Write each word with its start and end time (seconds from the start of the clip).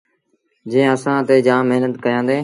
جݩهݩ 0.71 0.91
اسآݩ 0.95 1.25
تي 1.27 1.35
جآم 1.45 1.63
مهنت 1.69 1.93
ڪيآندي۔ 2.03 2.37